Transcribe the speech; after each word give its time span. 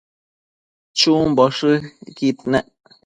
chumboshëcquid 0.97 2.37
nec 2.51 2.67